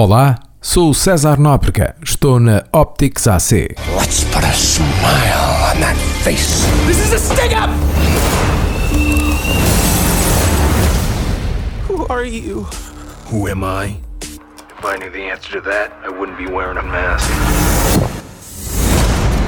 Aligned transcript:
Olá, 0.00 0.36
sou 0.62 0.90
o 0.90 0.94
César 0.94 1.40
Nóbrega, 1.40 1.96
estou 2.00 2.38
na 2.38 2.62
Optics 2.72 3.26
AC. 3.26 3.74
Let's 3.96 4.22
put 4.32 4.44
a 4.44 4.52
smile 4.52 5.74
on 5.74 5.80
that 5.80 5.96
face. 6.22 6.64
This 6.86 7.00
is 7.04 7.12
a 7.14 7.18
sting 7.18 7.52
up! 7.52 7.70
Who 11.88 12.06
are 12.08 12.24
you? 12.24 12.68
Who 13.32 13.48
am 13.48 13.64
I? 13.64 13.96
If 14.20 14.84
I 14.84 14.98
knew 14.98 15.10
the 15.10 15.32
answer 15.32 15.60
to 15.60 15.60
that, 15.62 15.90
I 16.04 16.10
wouldn't 16.10 16.38
be 16.38 16.46
wearing 16.46 16.78
a 16.78 16.82
mask. 16.84 18.07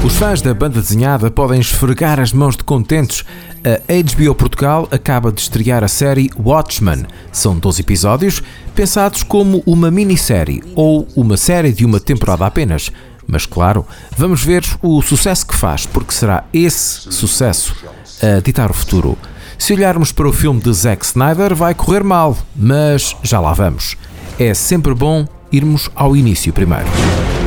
Os 0.03 0.17
fãs 0.17 0.41
da 0.41 0.55
banda 0.55 0.81
desenhada 0.81 1.31
podem 1.31 1.61
esfregar 1.61 2.19
as 2.19 2.33
mãos 2.33 2.57
de 2.57 2.65
contentes. 2.65 3.23
A 3.63 4.25
HBO 4.25 4.35
Portugal 4.35 4.89
acaba 4.91 5.31
de 5.31 5.43
estrear 5.43 5.85
a 5.85 5.89
série 5.89 6.31
Watchmen. 6.39 7.05
São 7.31 7.59
12 7.59 7.83
episódios, 7.83 8.43
pensados 8.75 9.23
como 9.23 9.63
uma 9.67 9.91
minissérie 9.91 10.63
ou 10.75 11.07
uma 11.15 11.37
série 11.37 11.71
de 11.71 11.85
uma 11.85 12.01
temporada 12.01 12.47
apenas. 12.47 12.91
Mas 13.27 13.45
claro, 13.45 13.87
vamos 14.17 14.43
ver 14.43 14.65
o 14.81 15.03
sucesso 15.03 15.47
que 15.47 15.55
faz, 15.55 15.85
porque 15.85 16.15
será 16.15 16.45
esse 16.53 17.13
sucesso 17.13 17.77
a 18.23 18.41
ditar 18.41 18.71
o 18.71 18.75
futuro. 18.75 19.19
Se 19.59 19.75
olharmos 19.75 20.13
para 20.13 20.27
o 20.27 20.33
filme 20.33 20.61
de 20.61 20.73
Zack 20.73 21.05
Snyder, 21.05 21.55
vai 21.55 21.75
correr 21.75 22.03
mal, 22.03 22.37
mas 22.57 23.15
já 23.23 23.39
lá 23.39 23.53
vamos. 23.53 23.99
É 24.39 24.55
sempre 24.55 24.95
bom 24.95 25.27
irmos 25.53 25.91
ao 25.95 26.17
início 26.17 26.55
primeiro. 26.55 26.87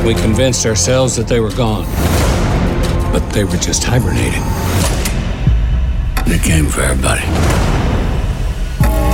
We 0.04 0.14
convinced 0.14 0.64
ourselves 0.68 1.16
that 1.16 1.28
they 1.28 1.40
were 1.40 1.54
gone. 1.56 1.84
But 3.14 3.32
they 3.32 3.44
were 3.44 3.56
just 3.56 3.84
hibernating. 3.84 4.42
They 6.26 6.40
came 6.40 6.68
for 6.68 6.82
everybody. 6.82 7.22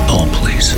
Oh, 0.08 0.26
please. 0.40 0.74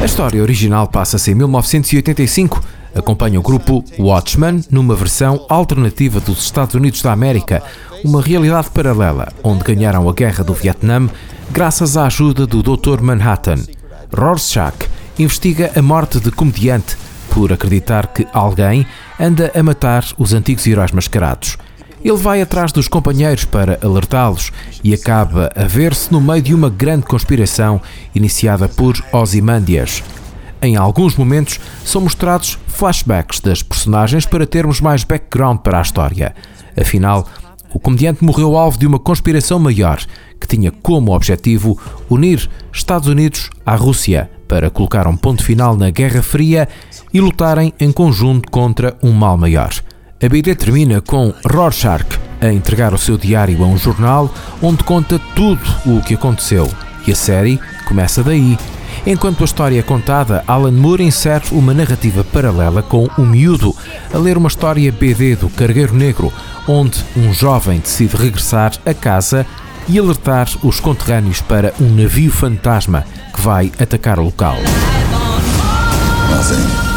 A 0.00 0.04
história 0.04 0.40
original 0.40 0.86
passa-se 0.86 1.32
em 1.32 1.34
1985. 1.34 2.62
Acompanha 2.94 3.40
o 3.40 3.42
grupo 3.42 3.84
Watchmen 3.98 4.62
numa 4.70 4.94
versão 4.94 5.44
alternativa 5.48 6.20
dos 6.20 6.38
Estados 6.44 6.76
Unidos 6.76 7.02
da 7.02 7.10
América, 7.10 7.60
uma 8.04 8.22
realidade 8.22 8.70
paralela, 8.70 9.32
onde 9.42 9.64
ganharam 9.64 10.08
a 10.08 10.12
guerra 10.12 10.44
do 10.44 10.54
Vietnã 10.54 11.10
graças 11.50 11.96
à 11.96 12.06
ajuda 12.06 12.46
do 12.46 12.62
Dr. 12.62 13.00
Manhattan. 13.00 13.58
Rorschach 14.16 14.88
investiga 15.18 15.72
a 15.74 15.82
morte 15.82 16.20
de 16.20 16.30
comediante 16.30 16.96
por 17.34 17.52
acreditar 17.52 18.08
que 18.08 18.26
alguém 18.32 18.86
anda 19.18 19.50
a 19.54 19.62
matar 19.62 20.04
os 20.18 20.32
antigos 20.32 20.66
heróis 20.66 20.92
mascarados. 20.92 21.56
Ele 22.02 22.16
vai 22.16 22.40
atrás 22.40 22.72
dos 22.72 22.88
companheiros 22.88 23.44
para 23.44 23.78
alertá-los 23.82 24.50
e 24.82 24.94
acaba 24.94 25.50
a 25.54 25.64
ver-se 25.64 26.10
no 26.10 26.20
meio 26.20 26.40
de 26.40 26.54
uma 26.54 26.70
grande 26.70 27.04
conspiração 27.04 27.80
iniciada 28.14 28.68
por 28.68 28.94
Ozymandias. 29.12 30.02
Em 30.62 30.76
alguns 30.76 31.16
momentos 31.16 31.60
são 31.84 32.00
mostrados 32.00 32.58
flashbacks 32.68 33.40
das 33.40 33.62
personagens 33.62 34.26
para 34.26 34.46
termos 34.46 34.80
mais 34.80 35.04
background 35.04 35.58
para 35.58 35.78
a 35.78 35.82
história. 35.82 36.34
Afinal, 36.78 37.26
o 37.72 37.78
comediante 37.78 38.24
morreu 38.24 38.56
alvo 38.56 38.78
de 38.78 38.86
uma 38.86 38.98
conspiração 38.98 39.58
maior 39.58 40.00
tinha 40.50 40.72
como 40.72 41.14
objetivo 41.14 41.78
unir 42.08 42.48
Estados 42.72 43.08
Unidos 43.08 43.50
à 43.64 43.76
Rússia 43.76 44.28
para 44.48 44.68
colocar 44.68 45.06
um 45.06 45.16
ponto 45.16 45.44
final 45.44 45.76
na 45.76 45.90
Guerra 45.90 46.22
Fria 46.22 46.68
e 47.14 47.20
lutarem 47.20 47.72
em 47.78 47.92
conjunto 47.92 48.50
contra 48.50 48.96
um 49.02 49.12
mal 49.12 49.36
maior. 49.36 49.72
A 50.22 50.28
BD 50.28 50.54
termina 50.54 51.00
com 51.00 51.32
Rorschach 51.46 52.04
a 52.40 52.52
entregar 52.52 52.92
o 52.92 52.98
seu 52.98 53.16
diário 53.16 53.62
a 53.62 53.66
um 53.66 53.78
jornal 53.78 54.32
onde 54.60 54.82
conta 54.82 55.20
tudo 55.36 55.62
o 55.86 56.02
que 56.02 56.14
aconteceu. 56.14 56.68
E 57.06 57.12
a 57.12 57.16
série 57.16 57.60
começa 57.86 58.22
daí. 58.22 58.58
Enquanto 59.06 59.42
a 59.42 59.44
história 59.44 59.78
é 59.78 59.82
contada, 59.82 60.44
Alan 60.46 60.72
Moore 60.72 61.04
insere 61.04 61.44
uma 61.52 61.72
narrativa 61.72 62.22
paralela 62.22 62.82
com 62.82 63.08
o 63.16 63.22
miúdo 63.22 63.74
a 64.12 64.18
ler 64.18 64.36
uma 64.36 64.48
história 64.48 64.92
BD 64.92 65.36
do 65.36 65.48
Cargueiro 65.48 65.94
Negro, 65.94 66.32
onde 66.68 67.02
um 67.16 67.32
jovem 67.32 67.78
decide 67.78 68.16
regressar 68.16 68.72
a 68.84 68.92
casa 68.92 69.46
e 69.88 69.98
alertar 69.98 70.48
os 70.62 70.80
conterrâneos 70.80 71.40
para 71.40 71.72
um 71.80 71.94
navio 71.94 72.30
fantasma 72.30 73.04
que 73.34 73.40
vai 73.40 73.72
atacar 73.78 74.18
o 74.18 74.24
local. 74.24 74.56
Nothing 76.30 76.89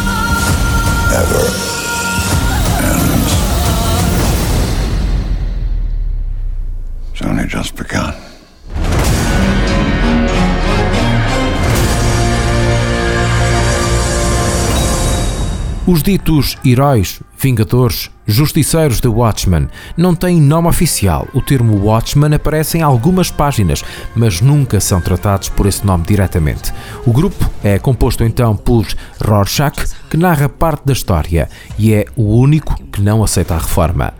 Os 15.85 16.01
ditos 16.01 16.57
heróis, 16.63 17.19
vingadores, 17.37 18.09
justiceiros 18.25 19.01
de 19.01 19.09
Watchmen 19.09 19.67
não 19.97 20.15
têm 20.15 20.39
nome 20.39 20.69
oficial. 20.69 21.27
O 21.33 21.41
termo 21.41 21.75
Watchmen 21.75 22.33
aparece 22.33 22.77
em 22.77 22.81
algumas 22.81 23.29
páginas, 23.29 23.83
mas 24.15 24.39
nunca 24.39 24.79
são 24.79 25.01
tratados 25.01 25.49
por 25.49 25.65
esse 25.65 25.85
nome 25.85 26.05
diretamente. 26.05 26.73
O 27.05 27.11
grupo 27.11 27.51
é 27.61 27.77
composto 27.77 28.23
então 28.23 28.55
por 28.55 28.87
Rorschach, 29.21 29.75
que 30.09 30.15
narra 30.15 30.47
parte 30.47 30.85
da 30.85 30.93
história 30.93 31.49
e 31.77 31.93
é 31.93 32.05
o 32.15 32.33
único 32.37 32.81
que 32.83 33.01
não 33.01 33.21
aceita 33.21 33.53
a 33.53 33.57
reforma. 33.57 34.13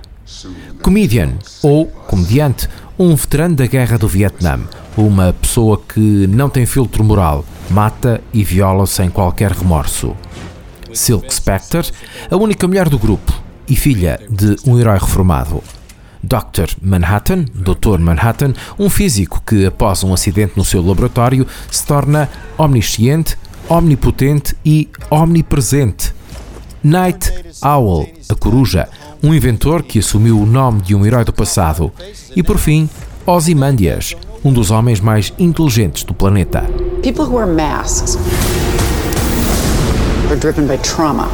Comedian, 0.81 1.29
ou 1.61 1.85
comediante, 1.85 2.67
um 2.99 3.15
veterano 3.15 3.55
da 3.55 3.67
guerra 3.67 3.97
do 3.97 4.07
Vietnã, 4.09 4.59
uma 4.97 5.31
pessoa 5.31 5.79
que 5.81 6.27
não 6.27 6.49
tem 6.49 6.65
filtro 6.65 7.05
moral, 7.05 7.45
mata 7.69 8.21
e 8.33 8.43
viola 8.43 8.85
sem 8.85 9.09
qualquer 9.09 9.51
remorso. 9.51 10.13
Silk 10.93 11.33
Spectre, 11.33 11.91
a 12.29 12.35
única 12.35 12.67
mulher 12.67 12.89
do 12.89 12.99
grupo 12.99 13.33
e 13.67 13.75
filha 13.75 14.19
de 14.29 14.55
um 14.65 14.79
herói 14.79 14.97
reformado. 14.97 15.63
Dr. 16.23 16.77
Manhattan, 16.81 17.45
Dr. 17.53 17.99
Manhattan, 17.99 18.53
um 18.79 18.89
físico 18.89 19.41
que, 19.45 19.65
após 19.65 20.03
um 20.03 20.13
acidente 20.13 20.53
no 20.55 20.63
seu 20.63 20.81
laboratório, 20.81 21.45
se 21.69 21.85
torna 21.85 22.29
omnisciente, 22.57 23.37
omnipotente 23.67 24.55
e 24.63 24.89
omnipresente. 25.09 26.13
Night 26.81 27.31
Owl, 27.61 28.07
a 28.29 28.35
coruja, 28.35 28.87
um 29.21 29.33
inventor 29.33 29.83
que 29.83 29.99
assumiu 29.99 30.39
o 30.39 30.45
nome 30.45 30.81
de 30.81 30.95
um 30.95 31.05
herói 31.05 31.25
do 31.25 31.33
passado. 31.33 31.91
E 32.35 32.41
por 32.41 32.57
fim, 32.57 32.89
Ozymandias, 33.25 34.15
um 34.43 34.51
dos 34.51 34.71
homens 34.71 34.99
mais 34.99 35.33
inteligentes 35.39 36.03
do 36.03 36.13
planeta. 36.13 36.61
People 37.01 37.25
who 37.25 37.35
wear 37.35 37.47
masks 37.47 38.17
are 40.33 40.39
driven 40.39 40.67
by 40.67 40.77
trauma. 40.77 41.27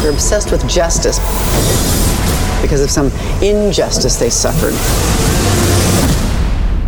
They're 0.00 0.12
obsessed 0.12 0.52
with 0.52 0.66
justice 0.68 1.18
because 2.62 2.80
of 2.80 2.88
some 2.88 3.06
injustice 3.42 4.16
they 4.16 4.30
suffered. 4.30 4.74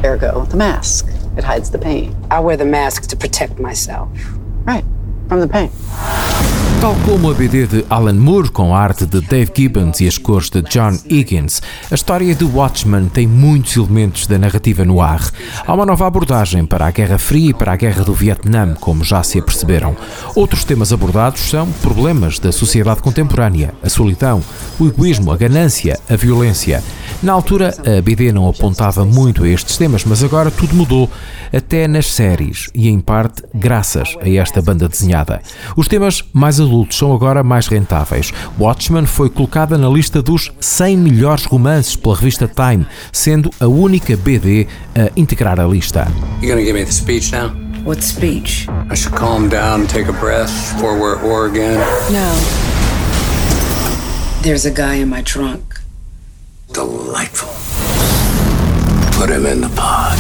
Ergo, 0.05 0.45
the 0.45 0.57
mask. 0.57 1.09
It 1.37 1.43
hides 1.43 1.71
the 1.71 1.79
pain. 1.79 2.17
I 2.31 2.39
wear 2.39 2.57
the 2.57 2.65
mask 2.65 3.09
to 3.09 3.17
protect 3.17 3.59
myself. 3.59 4.09
Right, 4.65 4.85
from 5.29 5.41
the 5.41 5.49
pain. 5.49 5.71
Tal 6.81 6.95
como 7.05 7.31
a 7.31 7.35
BD 7.35 7.67
de 7.67 7.85
Alan 7.89 8.15
Moore 8.15 8.51
com 8.51 8.75
a 8.75 8.79
arte 8.79 9.07
de 9.07 9.21
Dave 9.21 9.51
Gibbons 9.57 10.01
e 10.01 10.07
as 10.07 10.19
cores 10.19 10.51
de 10.51 10.63
John 10.63 10.97
Higgins, 11.09 11.61
a 11.91 11.95
história 11.95 12.35
de 12.35 12.45
Watchmen 12.45 13.09
tem 13.09 13.27
muitos 13.27 13.77
elementos 13.77 14.27
da 14.27 14.39
narrativa 14.39 14.85
no 14.85 15.01
ar. 15.01 15.21
Há 15.67 15.75
uma 15.75 15.87
nova 15.87 16.07
abordagem 16.07 16.65
para 16.67 16.87
a 16.87 16.91
Guerra 16.91 17.19
Fria 17.19 17.51
e 17.51 17.55
para 17.55 17.73
a 17.73 17.77
Guerra 17.77 18.05
do 18.05 18.13
Vietnã, 18.13 18.75
como 18.79 19.03
já 19.03 19.23
se 19.23 19.39
aperceberam. 19.39 19.97
Outros 20.35 20.65
temas 20.65 20.93
abordados 20.93 21.41
são 21.41 21.67
problemas 21.83 22.39
da 22.39 22.53
sociedade 22.53 23.01
contemporânea, 23.01 23.75
a 23.83 23.89
solidão, 23.89 24.43
o 24.79 24.87
egoísmo, 24.87 25.33
a 25.33 25.37
ganância, 25.37 25.99
a 26.09 26.15
violência. 26.15 26.85
Na 27.23 27.33
altura, 27.33 27.75
a 27.79 28.03
BD 28.03 28.31
não 28.31 28.47
apontava 28.47 29.05
muito 29.05 29.43
a 29.43 29.49
estes 29.49 29.77
temas, 29.79 30.05
mas 30.05 30.23
agora 30.23 30.51
tudo 30.51 30.75
mudou, 30.75 31.11
até 31.53 31.89
nas 31.89 32.13
séries, 32.13 32.69
e 32.75 32.89
em 32.89 33.01
parte 33.01 33.43
graças 33.55 34.17
a 34.21 34.29
esta 34.29 34.61
banda 34.61 34.89
desenhada. 34.89 35.41
Os 35.77 35.89
temas 35.89 36.23
mais 36.33 36.61
adultos 36.67 36.99
são 36.99 37.15
agora 37.15 37.43
mais 37.43 37.67
rentáveis. 37.69 38.33
Watchmen 38.59 39.07
foi 39.07 39.31
colocada 39.31 39.79
na 39.79 39.89
lista 39.89 40.21
dos 40.21 40.53
100 40.61 40.97
melhores 40.99 41.45
romances 41.47 41.97
pela 41.97 42.17
revista 42.17 42.47
Time, 42.47 42.87
sendo 43.13 43.51
a 43.59 43.67
única 43.67 44.17
BD 44.17 44.67
a 44.95 45.11
integrar 45.17 45.59
a 45.59 45.67
lista. 45.67 46.07
You 46.43 46.49
gonna 46.49 46.63
give 46.63 46.75
me 46.75 46.85
the 46.85 46.93
speech 46.93 47.33
now? 47.33 47.51
What 47.85 48.05
speech? 48.05 48.67
I 48.91 48.97
should 48.97 49.17
calm 49.17 49.49
down, 49.49 49.87
take 49.87 50.11
a 50.11 50.13
breath 50.13 50.51
before 50.75 50.99
we're 50.99 51.17
at 51.17 51.25
war 51.25 51.47
again. 51.47 51.79
No. 52.11 52.35
There's 54.43 54.67
a 54.67 54.71
guy 54.71 54.97
in 55.01 55.09
my 55.09 55.23
trunk. 55.23 55.81
Delightful. 56.73 57.49
Put 59.19 59.31
him 59.31 59.47
in 59.47 59.61
the 59.61 59.71
pod. 59.75 60.19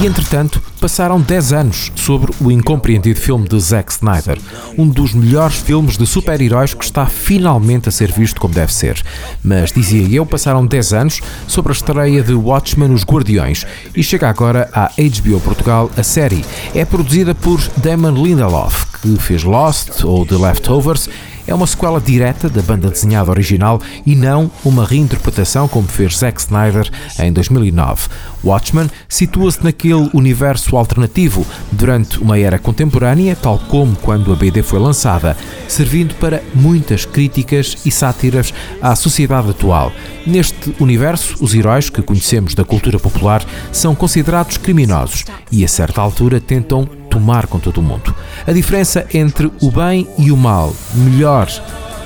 E 0.00 0.06
entretanto, 0.06 0.60
Passaram 0.82 1.20
10 1.20 1.52
anos 1.52 1.92
sobre 1.94 2.32
o 2.40 2.50
incompreendido 2.50 3.16
filme 3.16 3.46
de 3.46 3.56
Zack 3.60 3.92
Snyder, 3.92 4.36
um 4.76 4.88
dos 4.88 5.14
melhores 5.14 5.54
filmes 5.54 5.96
de 5.96 6.04
super-heróis 6.04 6.74
que 6.74 6.84
está 6.84 7.06
finalmente 7.06 7.88
a 7.88 7.92
ser 7.92 8.10
visto 8.10 8.40
como 8.40 8.52
deve 8.52 8.74
ser. 8.74 9.00
Mas, 9.44 9.70
dizia 9.70 10.08
eu, 10.12 10.26
passaram 10.26 10.66
10 10.66 10.92
anos 10.92 11.20
sobre 11.46 11.70
a 11.70 11.72
estreia 11.72 12.20
de 12.20 12.34
Watchmen 12.34 12.92
Os 12.92 13.04
Guardiões 13.04 13.64
e 13.94 14.02
chega 14.02 14.28
agora 14.28 14.68
à 14.72 14.90
HBO 14.96 15.40
Portugal 15.40 15.88
a 15.96 16.02
série. 16.02 16.44
É 16.74 16.84
produzida 16.84 17.32
por 17.32 17.60
Damon 17.76 18.20
Lindelof, 18.20 18.86
que 19.00 19.16
fez 19.18 19.44
Lost 19.44 20.02
ou 20.02 20.26
The 20.26 20.34
Leftovers 20.34 21.08
é 21.46 21.54
uma 21.54 21.66
sequela 21.66 22.00
direta 22.00 22.48
da 22.48 22.62
banda 22.62 22.88
desenhada 22.88 23.30
original 23.30 23.80
e 24.06 24.14
não 24.14 24.50
uma 24.64 24.84
reinterpretação 24.84 25.68
como 25.68 25.88
fez 25.88 26.18
Zack 26.18 26.40
Snyder 26.40 26.88
em 27.18 27.32
2009. 27.32 28.08
Watchmen 28.44 28.90
situa-se 29.08 29.62
naquele 29.62 30.10
universo 30.12 30.76
alternativo 30.76 31.46
durante 31.70 32.18
uma 32.18 32.38
era 32.38 32.58
contemporânea, 32.58 33.36
tal 33.36 33.58
como 33.58 33.96
quando 33.96 34.32
a 34.32 34.36
BD 34.36 34.62
foi 34.62 34.78
lançada, 34.78 35.36
servindo 35.68 36.14
para 36.16 36.42
muitas 36.54 37.04
críticas 37.04 37.78
e 37.84 37.90
sátiras 37.90 38.52
à 38.80 38.94
sociedade 38.94 39.50
atual. 39.50 39.92
Neste 40.26 40.74
universo, 40.80 41.36
os 41.40 41.54
heróis 41.54 41.90
que 41.90 42.02
conhecemos 42.02 42.54
da 42.54 42.64
cultura 42.64 42.98
popular 42.98 43.44
são 43.70 43.94
considerados 43.94 44.56
criminosos 44.56 45.24
e, 45.50 45.64
a 45.64 45.68
certa 45.68 46.00
altura, 46.00 46.40
tentam 46.40 46.88
tomar 47.12 47.46
com 47.46 47.58
todo 47.58 47.78
o 47.78 47.82
mundo. 47.82 48.14
A 48.46 48.52
diferença 48.52 49.06
entre 49.12 49.52
o 49.60 49.70
bem 49.70 50.08
e 50.16 50.32
o 50.32 50.36
mal, 50.36 50.74
melhor, 50.94 51.46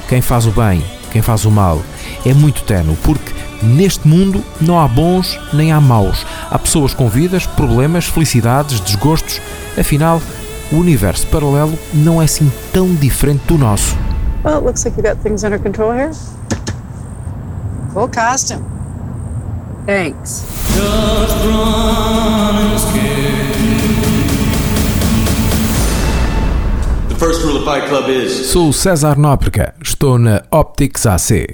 quem 0.08 0.20
faz 0.20 0.46
o 0.46 0.50
bem, 0.50 0.84
quem 1.12 1.22
faz 1.22 1.44
o 1.44 1.50
mal, 1.50 1.80
é 2.24 2.34
muito 2.34 2.64
tenue, 2.64 2.96
porque 3.04 3.32
neste 3.62 4.06
mundo 4.06 4.44
não 4.60 4.80
há 4.80 4.88
bons 4.88 5.38
nem 5.52 5.70
há 5.70 5.80
maus. 5.80 6.26
Há 6.50 6.58
pessoas 6.58 6.92
com 6.92 7.08
vidas, 7.08 7.46
problemas, 7.46 8.06
felicidades, 8.06 8.80
desgostos. 8.80 9.40
Afinal, 9.78 10.20
o 10.72 10.76
universo 10.76 11.24
paralelo 11.28 11.78
não 11.94 12.20
é 12.20 12.24
assim 12.24 12.50
tão 12.72 12.92
diferente 12.96 13.42
do 13.46 13.56
nosso. 13.56 13.96
Well, 14.44 14.56
it 14.56 14.64
looks 14.64 14.84
like 14.84 14.96
you 14.96 15.02
got 15.02 15.22
things 15.22 15.44
under 15.44 15.60
control 15.60 15.92
here. 15.92 16.10
Cool 17.94 18.08
costume. 18.08 18.64
Thanks. 19.86 20.44
Sou 28.52 28.72
César 28.72 29.18
Nóbrega, 29.18 29.74
estou 29.82 30.16
na 30.16 30.44
Optics 30.52 31.06
AC. 31.06 31.46